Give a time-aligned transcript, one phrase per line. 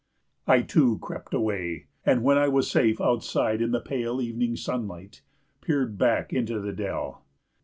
[0.47, 5.21] I, too, crept away, and when I was safe outside in the pale evening sunlight,
[5.61, 7.23] peered back into the dell.